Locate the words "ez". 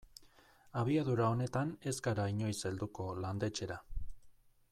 1.91-1.95